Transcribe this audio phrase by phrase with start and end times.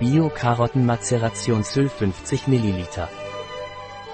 [0.00, 2.86] Bio-Karottenmacerationsöl 50 ml.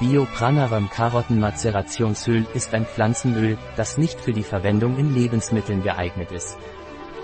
[0.01, 6.59] Bio-Pranarum Karottenmacerationsöl ist ein Pflanzenöl, das nicht für die Verwendung in Lebensmitteln geeignet ist.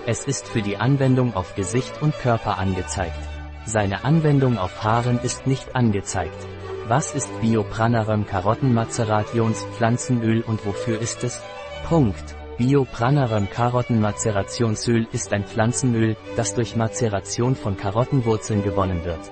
[0.05, 3.19] Es ist für die Anwendung auf Gesicht und Körper angezeigt.
[3.65, 6.47] Seine Anwendung auf Haaren ist nicht angezeigt.
[6.87, 11.41] Was ist Biopranarum Karottenmacerations Pflanzenöl und wofür ist es?
[11.89, 12.33] Punkt.
[12.57, 19.31] Biopranarum Karottenmacerationsöl ist ein Pflanzenöl, das durch Mazeration von Karottenwurzeln gewonnen wird.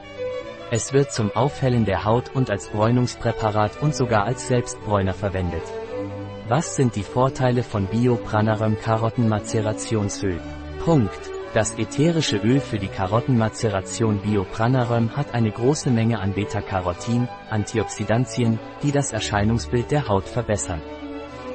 [0.72, 5.62] Es wird zum Aufhellen der Haut und als Bräunungspräparat und sogar als Selbstbräuner verwendet.
[6.48, 10.42] Was sind die Vorteile von Biopranarum Karottenmacerationsöl?
[10.84, 11.20] Punkt.
[11.54, 18.92] Das ätherische Öl für die Karottenmazeration Biopranarum hat eine große Menge an Beta-Carotin, Antioxidantien, die
[18.92, 20.82] das Erscheinungsbild der Haut verbessern.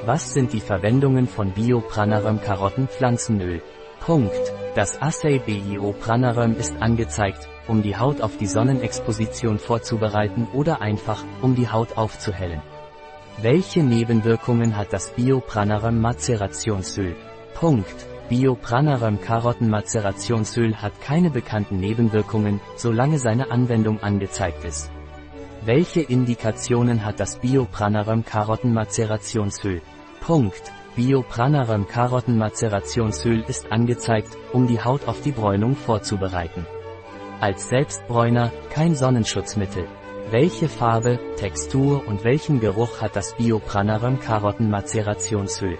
[0.07, 3.61] Was sind die Verwendungen von Biopranarum Karottenpflanzenöl?
[3.99, 4.53] Punkt.
[4.77, 11.25] Das Assay BIO Pranarum ist angezeigt, um die Haut auf die Sonnenexposition vorzubereiten oder einfach,
[11.43, 12.63] um die Haut aufzuhellen.
[13.43, 17.17] Welche Nebenwirkungen hat das Biopranarum Macerationsöl?
[17.55, 18.07] Punkt.
[18.29, 24.93] Biopranarum Karottenmacerationsöl hat keine bekannten Nebenwirkungen, solange seine Anwendung angezeigt ist.
[25.67, 29.83] Welche Indikationen hat das Biopranarum Karottenmacerationsöl?
[30.21, 30.63] Punkt.
[30.95, 36.65] Biopranarum Karottenmacerationsöl ist angezeigt, um die Haut auf die Bräunung vorzubereiten.
[37.41, 39.89] Als Selbstbräuner, kein Sonnenschutzmittel.
[40.31, 45.79] Welche Farbe, Textur und welchen Geruch hat das Biopranarum Karottenmacerationsöl?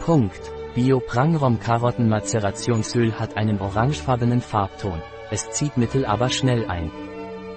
[0.00, 0.50] Punkt.
[0.74, 5.00] Bioprangram Karottenmacerationsöl hat einen orangefarbenen Farbton.
[5.30, 6.90] Es zieht Mittel aber schnell ein.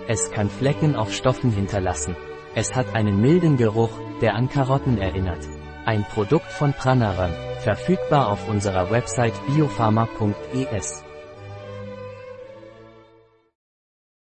[0.09, 2.15] Es kann Flecken auf Stoffen hinterlassen.
[2.55, 3.91] Es hat einen milden Geruch,
[4.21, 5.45] der an Karotten erinnert.
[5.85, 11.03] Ein Produkt von Pranaram, verfügbar auf unserer Website biopharma.es.